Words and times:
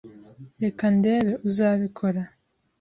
Reka 0.63 0.85
ndebe, 0.95 1.31
uzabikora? 1.47 2.21